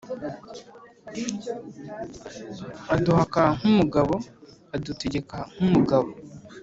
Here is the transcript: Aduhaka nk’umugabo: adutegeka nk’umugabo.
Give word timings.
Aduhaka 2.93 3.41
nk’umugabo: 3.59 4.13
adutegeka 4.75 5.37
nk’umugabo. 5.55 6.09